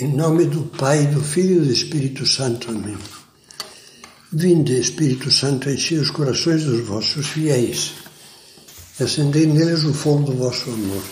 Em 0.00 0.06
nome 0.06 0.44
do 0.44 0.62
Pai, 0.62 1.08
do 1.08 1.20
Filho 1.20 1.60
e 1.60 1.66
do 1.66 1.72
Espírito 1.72 2.24
Santo. 2.24 2.70
Amém. 2.70 2.96
Vinde, 4.32 4.78
Espírito 4.78 5.28
Santo, 5.28 5.68
enchei 5.68 5.98
os 5.98 6.10
corações 6.10 6.62
dos 6.62 6.86
vossos 6.86 7.26
fiéis, 7.26 7.94
acendei 9.00 9.46
neles 9.46 9.82
o 9.82 9.92
fogo 9.92 10.30
do 10.30 10.36
vosso 10.36 10.70
amor. 10.70 11.02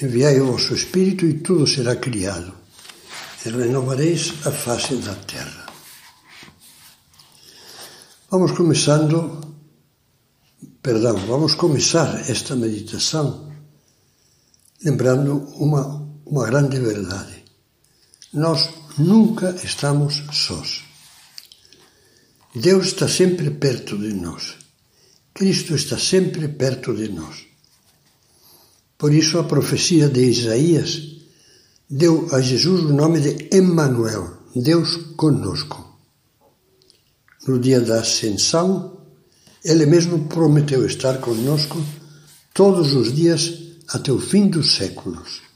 Enviai 0.00 0.40
o 0.40 0.52
vosso 0.52 0.74
Espírito 0.74 1.26
e 1.26 1.40
tudo 1.40 1.66
será 1.66 1.96
criado, 1.96 2.54
e 3.44 3.48
renovareis 3.48 4.34
a 4.44 4.52
face 4.52 4.94
da 4.96 5.14
terra. 5.14 5.66
Vamos 8.30 8.52
começando, 8.52 9.40
perdão, 10.80 11.16
vamos 11.26 11.54
começar 11.54 12.30
esta 12.30 12.54
meditação 12.54 13.52
lembrando 14.84 15.38
uma, 15.56 16.06
uma 16.24 16.46
grande 16.46 16.78
verdade. 16.78 17.35
Nós 18.36 18.68
nunca 18.98 19.56
estamos 19.64 20.22
sós. 20.30 20.84
Deus 22.54 22.88
está 22.88 23.08
sempre 23.08 23.50
perto 23.50 23.96
de 23.96 24.12
nós. 24.12 24.58
Cristo 25.32 25.74
está 25.74 25.98
sempre 25.98 26.46
perto 26.48 26.94
de 26.94 27.08
nós. 27.08 27.46
Por 28.98 29.14
isso 29.14 29.38
a 29.38 29.44
profecia 29.44 30.10
de 30.10 30.20
Isaías 30.20 31.00
deu 31.88 32.28
a 32.30 32.42
Jesus 32.42 32.82
o 32.82 32.92
nome 32.92 33.20
de 33.20 33.56
Emmanuel, 33.56 34.36
Deus 34.54 34.96
conosco. 35.16 35.98
No 37.48 37.58
dia 37.58 37.80
da 37.80 38.00
ascensão, 38.00 39.00
ele 39.64 39.86
mesmo 39.86 40.28
prometeu 40.28 40.84
estar 40.84 41.22
conosco 41.22 41.82
todos 42.52 42.92
os 42.92 43.14
dias 43.14 43.62
até 43.88 44.12
o 44.12 44.20
fim 44.20 44.46
dos 44.48 44.74
séculos. 44.74 45.46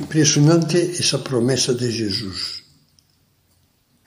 Impressionante 0.00 0.76
essa 0.98 1.18
promessa 1.18 1.72
de 1.72 1.90
Jesus, 1.90 2.64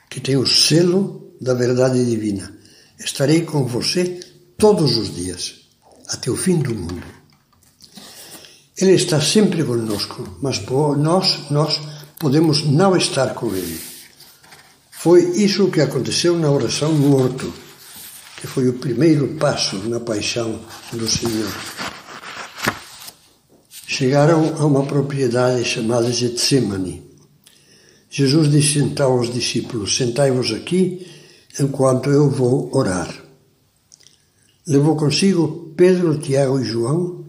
que 0.09 0.19
tem 0.19 0.35
o 0.35 0.45
selo 0.45 1.33
da 1.39 1.53
verdade 1.53 2.03
divina. 2.03 2.53
Estarei 2.99 3.43
com 3.43 3.66
você 3.66 4.19
todos 4.58 4.97
os 4.97 5.15
dias, 5.15 5.55
até 6.09 6.30
o 6.30 6.35
fim 6.35 6.58
do 6.58 6.75
mundo. 6.75 7.03
Ele 8.77 8.93
está 8.93 9.21
sempre 9.21 9.63
conosco, 9.63 10.38
mas 10.41 10.61
nós, 10.97 11.49
nós 11.49 11.80
podemos 12.19 12.63
não 12.63 12.95
estar 12.97 13.33
com 13.33 13.55
Ele. 13.55 13.80
Foi 14.91 15.21
isso 15.38 15.71
que 15.71 15.80
aconteceu 15.80 16.38
na 16.38 16.52
oração 16.52 16.91
no 16.91 17.15
horto, 17.15 17.53
que 18.35 18.45
foi 18.45 18.67
o 18.67 18.73
primeiro 18.73 19.35
passo 19.35 19.77
na 19.88 19.99
paixão 19.99 20.59
do 20.91 21.08
Senhor. 21.08 21.86
Chegaram 23.97 24.53
a 24.59 24.65
uma 24.67 24.85
propriedade 24.85 25.65
chamada 25.65 26.11
Getsemane. 26.11 27.01
Jesus 28.11 28.47
disse 28.47 28.77
então 28.77 29.13
aos 29.13 29.33
discípulos: 29.33 29.97
Sentai-vos 29.97 30.53
aqui 30.53 31.07
enquanto 31.59 32.11
eu 32.11 32.29
vou 32.29 32.69
orar. 32.77 33.11
Levou 34.67 34.95
consigo 34.95 35.73
Pedro, 35.75 36.19
Tiago 36.19 36.59
e 36.59 36.63
João 36.63 37.25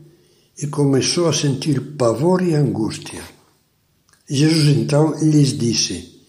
e 0.63 0.67
começou 0.67 1.27
a 1.31 1.33
sentir 1.33 1.81
pavor 1.97 2.43
e 2.43 2.55
angústia. 2.55 3.23
Jesus 4.29 4.69
então 4.77 5.15
lhes 5.23 5.57
disse: 5.57 6.21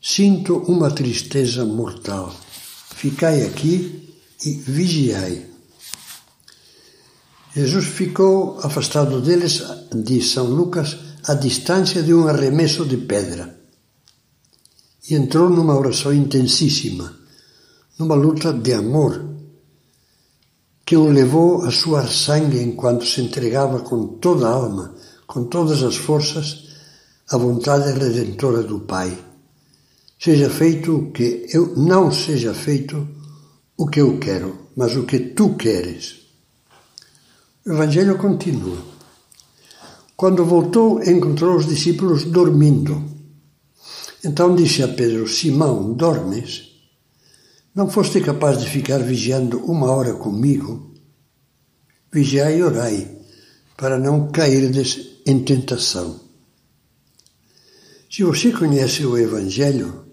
Sinto 0.00 0.58
uma 0.68 0.92
tristeza 0.92 1.64
mortal. 1.64 2.32
Ficai 2.94 3.42
aqui 3.42 4.14
e 4.46 4.52
vigiai. 4.52 5.49
Jesus 7.54 7.84
ficou 7.86 8.60
afastado 8.62 9.20
deles, 9.20 9.62
diz 9.92 10.30
São 10.30 10.46
Lucas, 10.46 10.96
à 11.24 11.34
distância 11.34 12.02
de 12.02 12.14
um 12.14 12.28
arremesso 12.28 12.84
de 12.84 12.96
pedra. 12.96 13.58
E 15.08 15.14
entrou 15.14 15.50
numa 15.50 15.76
oração 15.76 16.12
intensíssima, 16.12 17.12
numa 17.98 18.14
luta 18.14 18.52
de 18.52 18.72
amor, 18.72 19.24
que 20.86 20.96
o 20.96 21.10
levou 21.10 21.62
a 21.64 21.70
suar 21.72 22.08
sangue 22.08 22.62
enquanto 22.62 23.04
se 23.04 23.20
entregava 23.20 23.80
com 23.80 24.18
toda 24.18 24.46
a 24.46 24.52
alma, 24.52 24.94
com 25.26 25.44
todas 25.44 25.82
as 25.82 25.96
forças, 25.96 26.68
à 27.28 27.36
vontade 27.36 27.92
redentora 27.98 28.62
do 28.62 28.80
Pai. 28.80 29.16
Seja 30.18 30.50
feito 30.50 30.96
o 30.96 31.10
que 31.10 31.46
eu 31.52 31.74
não 31.76 32.12
seja 32.12 32.54
feito 32.54 33.08
o 33.76 33.86
que 33.86 34.00
eu 34.00 34.18
quero, 34.18 34.68
mas 34.76 34.94
o 34.94 35.04
que 35.04 35.18
tu 35.18 35.56
queres. 35.56 36.19
O 37.66 37.72
Evangelho 37.72 38.16
continua. 38.16 38.78
Quando 40.16 40.46
voltou, 40.46 41.02
encontrou 41.02 41.56
os 41.56 41.66
discípulos 41.66 42.24
dormindo. 42.24 43.04
Então 44.24 44.54
disse 44.54 44.82
a 44.82 44.88
Pedro: 44.88 45.28
Simão, 45.28 45.92
dormes? 45.92 46.70
Não 47.74 47.90
foste 47.90 48.22
capaz 48.22 48.58
de 48.60 48.68
ficar 48.68 48.98
vigiando 48.98 49.58
uma 49.64 49.90
hora 49.90 50.14
comigo? 50.14 50.94
Vigiai 52.10 52.58
e 52.58 52.62
orai, 52.62 53.18
para 53.76 53.98
não 53.98 54.32
cairdes 54.32 55.20
em 55.26 55.40
tentação. 55.44 56.18
Se 58.10 58.24
você 58.24 58.50
conhece 58.52 59.04
o 59.04 59.18
Evangelho, 59.18 60.06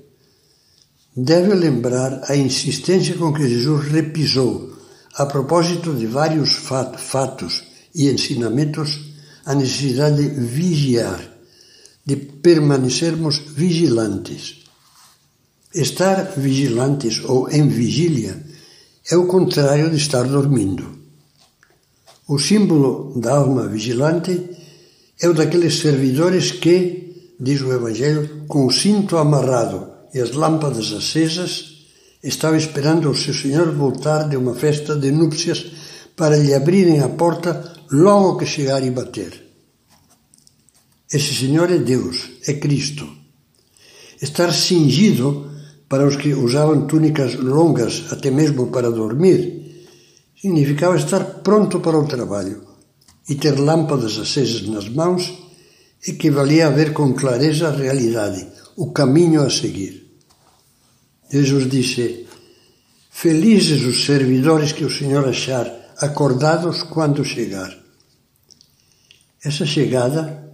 deve 1.16 1.54
lembrar 1.54 2.30
a 2.30 2.36
insistência 2.36 3.16
com 3.16 3.34
que 3.34 3.48
Jesus 3.48 3.88
repisou 3.88 4.77
a 5.18 5.26
propósito 5.26 5.96
de 5.96 6.06
vários 6.06 6.54
fatos 6.54 7.64
e 7.94 8.08
ensinamentos, 8.08 9.00
a 9.46 9.56
necessidade 9.56 10.22
de 10.22 10.40
vigiar, 10.40 11.20
de 12.06 12.16
permanecermos 12.16 13.40
vigilantes. 13.40 14.64
Estar 15.74 16.34
vigilantes 16.38 17.24
ou 17.26 17.50
em 17.50 17.68
vigília 17.68 18.46
é 19.10 19.18
o 19.18 19.26
contrário 19.26 19.90
de 19.90 19.98
estar 19.98 20.24
dormindo. 20.24 21.00
O 22.28 22.38
símbolo 22.38 23.20
da 23.20 23.38
alma 23.38 23.68
vigilante 23.68 24.50
é 25.20 25.28
o 25.28 25.34
daqueles 25.34 25.80
servidores 25.80 26.52
que, 26.52 27.34
diz 27.40 27.62
o 27.62 27.74
Evangelho, 27.74 28.46
com 28.48 28.68
o 28.68 28.72
cinto 28.72 29.18
amarrado 29.18 29.90
e 30.14 30.20
as 30.20 30.32
lâmpadas 30.34 30.94
acesas, 30.94 31.77
Estava 32.24 32.58
esperando 32.58 33.10
o 33.10 33.16
seu 33.16 33.34
senhor 33.34 33.74
voltar 33.76 34.28
de 34.28 34.36
uma 34.36 34.56
festa 34.56 34.96
de 34.96 35.12
núpcias 35.12 35.66
para 36.16 36.36
lhe 36.36 36.54
abrirem 36.54 37.00
a 37.00 37.10
porta 37.10 37.74
logo 37.92 38.38
que 38.38 38.46
chegar 38.46 38.84
e 38.84 38.92
bater. 38.92 39.46
Esse 41.12 41.34
senhor 41.36 41.72
é 41.72 41.78
Deus, 41.78 42.30
é 42.48 42.54
Cristo. 42.54 43.08
Estar 44.22 44.52
cingido 44.52 45.52
para 45.88 46.06
os 46.06 46.16
que 46.16 46.34
usavam 46.34 46.88
túnicas 46.88 47.36
longas, 47.36 48.12
até 48.12 48.30
mesmo 48.30 48.68
para 48.68 48.92
dormir, 48.92 49.86
significava 50.40 50.98
estar 50.98 51.24
pronto 51.44 51.80
para 51.80 51.98
o 51.98 52.08
trabalho 52.08 52.64
e 53.30 53.36
ter 53.36 53.58
lâmpadas 53.58 54.18
acesas 54.18 54.68
nas 54.68 54.90
mãos 54.90 55.48
equivalia 56.06 56.68
a 56.68 56.70
ver 56.70 56.94
com 56.94 57.14
clareza 57.14 57.70
a 57.70 57.72
realidade, 57.72 58.48
o 58.76 58.92
caminho 58.92 59.42
a 59.42 59.50
seguir. 59.50 60.07
Jesus 61.30 61.70
disse: 61.70 62.28
Felizes 63.10 63.84
os 63.84 64.06
servidores 64.06 64.72
que 64.72 64.86
o 64.86 64.90
Senhor 64.90 65.28
achar 65.28 65.66
acordados 65.98 66.84
quando 66.84 67.26
chegar. 67.26 67.76
Essa 69.44 69.66
chegada, 69.66 70.52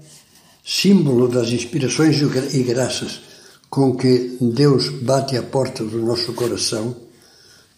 símbolo 0.65 1.27
das 1.27 1.49
inspirações 1.49 2.17
e 2.53 2.63
graças 2.63 3.21
com 3.69 3.95
que 3.95 4.37
Deus 4.39 4.89
bate 4.89 5.35
à 5.35 5.43
porta 5.43 5.83
do 5.83 5.99
nosso 5.99 6.33
coração, 6.33 6.95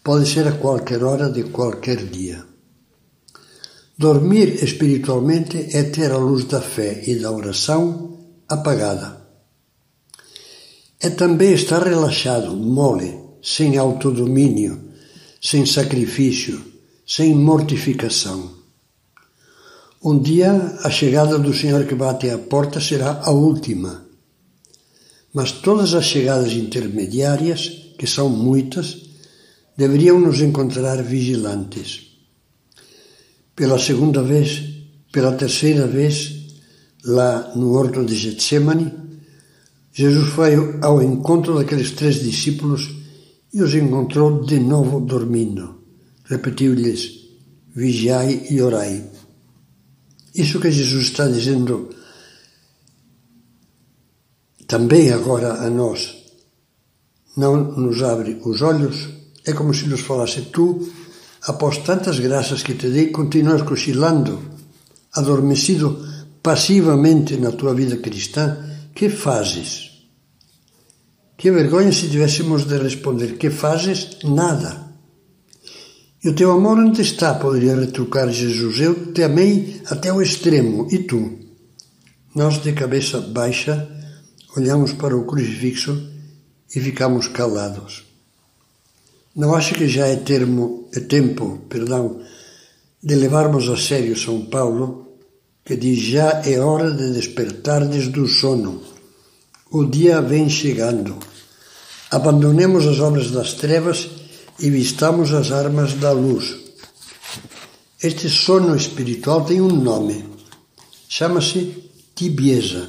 pode 0.04 0.28
ser 0.30 0.48
a 0.48 0.52
qualquer 0.52 1.04
hora 1.04 1.30
de 1.30 1.44
qualquer 1.44 2.06
dia. 2.06 2.46
Dormir 3.98 4.64
espiritualmente 4.64 5.70
é 5.76 5.84
ter 5.84 6.12
a 6.12 6.18
luz 6.18 6.44
da 6.46 6.62
fé 6.62 7.02
e 7.08 7.16
da 7.16 7.32
oração 7.32 8.20
apagada. 8.48 9.25
É 11.06 11.10
também 11.12 11.54
estar 11.54 11.84
relaxado, 11.84 12.56
mole, 12.56 13.16
sem 13.40 13.78
autodomínio, 13.78 14.90
sem 15.40 15.64
sacrifício, 15.64 16.60
sem 17.06 17.36
mortificação. 17.36 18.50
Um 20.04 20.18
dia 20.18 20.52
a 20.84 20.90
chegada 20.90 21.38
do 21.38 21.54
Senhor 21.54 21.86
que 21.86 21.94
bate 21.94 22.28
à 22.32 22.40
porta 22.40 22.80
será 22.80 23.22
a 23.24 23.30
última. 23.30 24.04
Mas 25.32 25.52
todas 25.52 25.94
as 25.94 26.06
chegadas 26.06 26.54
intermediárias, 26.54 27.94
que 28.00 28.08
são 28.08 28.28
muitas, 28.28 28.98
deveriam 29.78 30.20
nos 30.20 30.42
encontrar 30.42 31.04
vigilantes. 31.04 32.18
Pela 33.56 33.78
segunda 33.78 34.24
vez, 34.24 34.60
pela 35.12 35.34
terceira 35.34 35.86
vez, 35.86 36.34
lá 37.04 37.52
no 37.56 37.74
horto 37.74 38.04
de 38.04 38.16
Getsemane, 38.16 39.06
Jesus 39.98 40.28
foi 40.28 40.52
ao 40.82 41.02
encontro 41.02 41.56
daqueles 41.56 41.92
três 41.92 42.16
discípulos 42.22 42.94
e 43.54 43.62
os 43.64 43.74
encontrou 43.74 44.44
de 44.44 44.60
novo 44.60 45.00
dormindo. 45.00 45.84
Repetiu-lhes: 46.26 47.30
vigiai 47.74 48.46
e 48.50 48.62
orai. 48.62 49.10
Isso 50.36 50.60
que 50.60 50.70
Jesus 50.70 51.04
está 51.06 51.30
dizendo 51.30 51.96
também 54.68 55.14
agora 55.14 55.66
a 55.66 55.70
nós, 55.70 56.14
não 57.38 57.56
nos 57.56 58.04
abre 58.04 58.42
os 58.44 58.62
olhos, 58.62 59.08
é 59.46 59.54
como 59.54 59.74
se 59.74 59.88
nos 59.88 60.02
falasse: 60.02 60.42
Tu, 60.52 60.92
após 61.44 61.78
tantas 61.78 62.20
graças 62.20 62.62
que 62.64 62.74
te 62.74 62.90
dei, 62.90 63.12
continuas 63.12 63.62
cochilando, 63.62 64.42
adormecido 65.14 66.06
passivamente 66.44 67.38
na 67.38 67.54
tua 67.54 67.74
vida 67.74 67.96
cristã, 67.96 68.75
que 68.96 69.10
fazes? 69.10 69.92
Que 71.38 71.52
vergonha 71.52 71.92
se 71.92 72.10
tivéssemos 72.10 72.66
de 72.66 72.78
responder: 72.78 73.38
Que 73.38 73.50
fazes? 73.50 74.20
Nada. 74.24 74.86
E 76.24 76.30
o 76.30 76.34
teu 76.34 76.52
amor 76.52 76.80
onde 76.80 77.02
está? 77.02 77.36
Poderia 77.36 77.76
retrucar 77.76 78.32
Jesus. 78.32 78.80
Eu 78.80 79.14
te 79.14 79.22
amei 79.22 79.82
até 79.86 80.12
o 80.12 80.22
extremo. 80.22 80.88
E 80.90 81.00
tu? 81.00 81.38
Nós, 82.34 82.64
de 82.64 82.72
cabeça 82.72 83.20
baixa, 83.20 83.88
olhamos 84.58 84.94
para 84.94 85.16
o 85.16 85.26
crucifixo 85.26 86.10
e 86.74 86.80
ficamos 86.80 87.28
calados. 87.28 88.06
Não 89.36 89.54
acha 89.54 89.76
que 89.76 89.88
já 89.88 90.08
é, 90.08 90.16
termo, 90.16 90.90
é 90.94 91.02
tempo 91.02 91.60
perdão, 91.70 92.22
de 93.04 93.16
levarmos 93.16 93.70
a 93.70 93.76
sério 93.76 94.18
São 94.18 94.46
Paulo, 94.46 95.15
que 95.66 95.76
diz 95.76 96.00
já 96.00 96.44
é 96.46 96.60
hora 96.60 96.92
de 96.92 97.12
despertar 97.12 97.88
desde 97.88 98.20
o 98.20 98.28
sono. 98.28 98.84
O 99.72 99.84
dia 99.84 100.22
vem 100.22 100.48
chegando. 100.48 101.18
Abandonemos 102.12 102.86
as 102.86 103.00
obras 103.00 103.32
das 103.32 103.54
trevas 103.54 104.08
e 104.60 104.70
vistamos 104.70 105.34
as 105.34 105.52
armas 105.52 105.96
da 105.96 106.12
luz. 106.12 106.56
Este 108.02 108.30
sono 108.30 108.76
espiritual 108.76 109.44
tem 109.44 109.60
um 109.60 109.76
nome. 109.76 110.24
Chama-se 111.10 111.90
tibieza. 112.14 112.88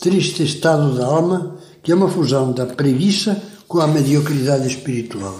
Triste 0.00 0.44
estado 0.44 0.96
da 0.96 1.04
alma 1.04 1.58
que 1.82 1.92
é 1.92 1.94
uma 1.94 2.08
fusão 2.08 2.52
da 2.52 2.64
preguiça 2.64 3.42
com 3.68 3.80
a 3.80 3.86
mediocridade 3.86 4.66
espiritual. 4.68 5.38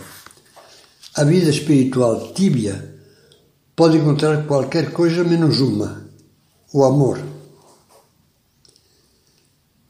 A 1.15 1.25
vida 1.25 1.49
espiritual 1.49 2.33
tíbia 2.35 2.93
pode 3.75 3.97
encontrar 3.97 4.47
qualquer 4.47 4.93
coisa 4.93 5.25
menos 5.25 5.61
uma: 5.61 6.02
o 6.73 6.85
amor. 6.85 7.21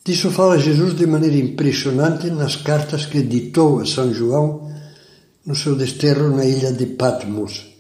Disso 0.05 0.31
fala 0.33 0.59
Jesus 0.59 0.97
de 0.97 1.07
maneira 1.07 1.37
impressionante 1.37 2.29
nas 2.29 2.57
cartas 2.57 3.07
que 3.07 3.23
ditou 3.23 3.81
a 3.81 3.87
São 3.87 4.13
João 4.13 4.69
no 5.47 5.55
seu 5.55 5.77
desterro 5.77 6.37
na 6.37 6.45
ilha 6.45 6.73
de 6.73 6.87
Patmos, 6.87 7.77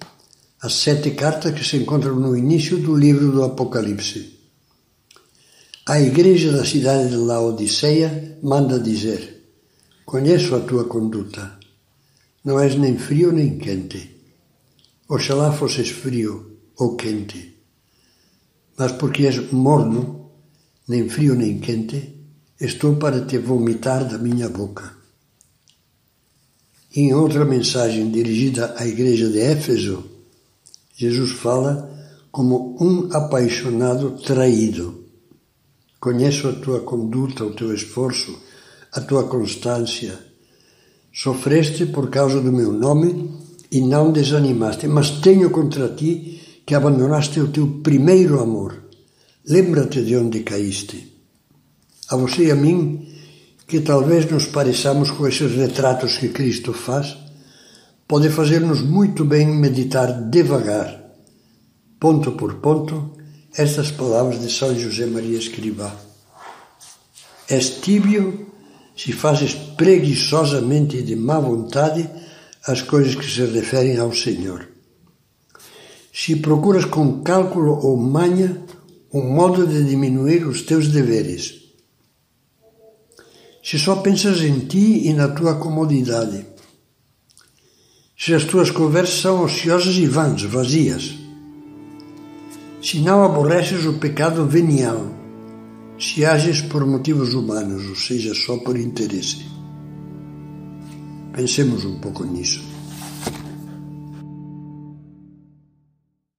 as 0.61 0.75
sete 0.75 1.11
cartas 1.13 1.53
que 1.53 1.65
se 1.65 1.77
encontram 1.77 2.15
no 2.15 2.37
início 2.37 2.79
do 2.79 2.97
livro 2.97 3.33
do 3.33 3.43
Apocalipse. 3.43 4.39
A 5.87 6.01
igreja 6.01 6.53
da 6.53 6.65
cidade 6.65 7.09
de 7.09 7.17
Laodiceia 7.17 8.39
manda 8.41 8.79
dizer: 8.79 9.43
Conheço 10.07 10.55
a 10.55 10.61
tua 10.61 10.85
conduta. 10.85 11.59
Não 12.45 12.59
és 12.59 12.77
nem 12.77 12.97
frio 12.97 13.33
nem 13.33 13.59
quente. 13.59 14.17
Oxalá 15.09 15.53
fosses 15.53 15.91
frio 15.91 16.59
ou 16.77 16.97
quente. 16.97 17.52
Mas 18.77 18.93
porque 18.93 19.27
és 19.27 19.53
morno, 19.53 20.31
nem 20.89 21.09
frio 21.09 21.35
nem 21.35 21.59
quente, 21.59 22.17
estou 22.61 22.97
para 22.97 23.25
te 23.25 23.39
vomitar 23.39 24.09
da 24.09 24.19
minha 24.19 24.49
boca. 24.49 24.97
Em 26.95 27.15
outra 27.15 27.45
mensagem 27.45 28.11
dirigida 28.11 28.75
à 28.77 28.87
igreja 28.87 29.29
de 29.31 29.41
Éfeso, 29.41 30.05
Jesus 30.95 31.33
fala 31.33 31.91
como 32.31 32.77
um 32.81 33.09
apaixonado 33.13 34.11
traído. 34.23 35.05
Conheço 35.99 36.49
a 36.49 36.53
tua 36.53 36.81
conduta, 36.81 37.45
o 37.45 37.55
teu 37.55 37.75
esforço, 37.75 38.39
a 38.93 39.01
tua 39.01 39.25
constância. 39.25 40.19
Sofreste 41.13 41.87
por 41.87 42.11
causa 42.11 42.41
do 42.41 42.53
meu 42.53 42.73
nome 42.73 43.31
e 43.71 43.81
não 43.81 44.13
desanimaste, 44.13 44.87
mas 44.87 45.11
tenho 45.11 45.51
contra 45.51 45.89
ti 45.89 46.42
que 46.73 46.77
abandonaste 46.77 47.39
o 47.39 47.49
teu 47.49 47.83
primeiro 47.83 48.41
amor. 48.41 48.85
Lembra-te 49.45 50.01
de 50.03 50.17
onde 50.17 50.41
caíste. 50.41 51.21
A 52.09 52.17
você 52.17 52.47
e 52.47 52.51
a 52.51 52.55
mim 52.55 53.13
que 53.67 53.81
talvez 53.81 54.25
nos 54.31 54.47
pareçamos 54.47 55.11
com 55.11 55.29
esses 55.29 55.53
retratos 55.53 56.17
que 56.17 56.31
Cristo 56.31 56.73
faz, 56.73 57.15
pode 58.09 58.31
fazer-nos 58.31 58.81
muito 58.81 59.23
bem 59.23 59.49
meditar 59.49 60.31
devagar, 60.31 61.13
ponto 62.01 62.33
por 62.33 62.55
ponto, 62.55 63.19
estas 63.55 63.91
palavras 63.91 64.41
de 64.41 64.51
São 64.51 64.75
José 64.75 65.05
Maria 65.05 65.37
Escrivá. 65.37 65.95
És 67.51 67.83
tíbio 67.83 68.47
se 68.97 69.13
fazes 69.13 69.53
preguiçosamente 69.53 70.97
e 70.97 71.03
de 71.03 71.17
má 71.17 71.39
vontade 71.39 72.09
as 72.67 72.81
coisas 72.81 73.15
que 73.15 73.31
se 73.31 73.45
referem 73.45 73.99
ao 73.99 74.15
Senhor. 74.15 74.72
Se 76.25 76.37
procuras 76.37 76.85
com 76.85 77.21
cálculo 77.25 77.85
ou 77.85 77.97
manha 77.97 78.63
um 79.13 79.35
modo 79.35 79.67
de 79.67 79.83
diminuir 79.83 80.47
os 80.47 80.63
teus 80.63 80.87
deveres, 80.87 81.65
se 83.61 83.77
só 83.77 83.97
pensas 83.97 84.41
em 84.41 84.61
ti 84.61 85.09
e 85.09 85.13
na 85.15 85.27
tua 85.27 85.57
comodidade, 85.57 86.47
se 88.17 88.33
as 88.35 88.45
tuas 88.45 88.71
conversas 88.71 89.21
são 89.21 89.43
ociosas 89.43 89.97
e 89.97 90.07
vãs, 90.07 90.45
vazias, 90.45 91.13
se 92.81 93.01
não 93.01 93.25
aborreces 93.25 93.85
o 93.85 93.95
pecado 93.95 94.47
venial, 94.47 95.05
se 95.99 96.25
ages 96.25 96.61
por 96.61 96.87
motivos 96.87 97.35
humanos, 97.35 97.85
ou 97.89 97.97
seja, 97.97 98.33
só 98.33 98.59
por 98.59 98.79
interesse. 98.79 99.45
Pensemos 101.33 101.85
um 101.85 101.99
pouco 101.99 102.23
nisso. 102.23 102.72